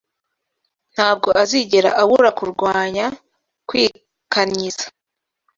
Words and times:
ntabwo 0.93 1.27
azigera 1.41 1.89
abura 2.01 2.29
kurwanya 2.39 3.05
kwikanyiza 3.67 4.85